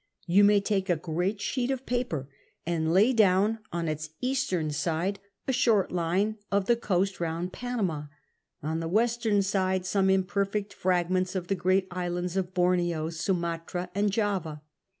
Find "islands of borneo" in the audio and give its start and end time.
11.91-13.11